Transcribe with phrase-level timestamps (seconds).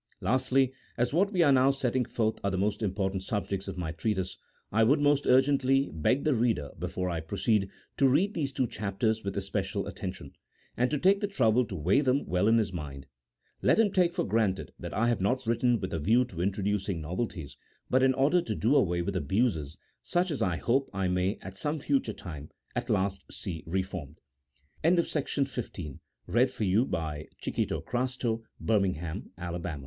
[0.19, 3.91] Lastly, as what we are now setting forth are the most important subjects of my
[3.91, 4.35] treatise,
[4.71, 9.23] I would most urgently beg the reader, before I proceed, to read these two chapters
[9.23, 10.35] with especial attention,
[10.75, 13.05] and to take the trouble to weigh them well in his mind:
[13.61, 16.99] let him take for granted that I have not written with a view to introducing
[16.99, 17.55] novelties,
[17.87, 21.59] but in order to do away with abuses, such as 1 hope I may, at
[21.59, 24.19] some future time, at last see reformed.
[24.83, 26.89] 190 A THEOLOGICO
[27.85, 28.97] POLITICAL TREATISE.
[28.97, 29.21] [CHAP.
[29.39, 29.71] XV.